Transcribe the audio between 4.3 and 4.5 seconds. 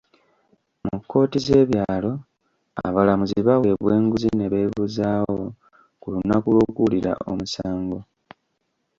ne